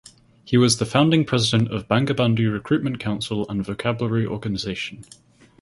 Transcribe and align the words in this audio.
He 0.43 0.57
was 0.57 0.77
the 0.77 0.87
founding 0.87 1.25
president 1.25 1.71
of 1.71 1.87
Bangabandhu 1.87 2.51
Recruitment 2.51 2.99
Council 2.99 3.47
and 3.47 3.63
vocabulary 3.63 4.25
organization. 4.25 5.05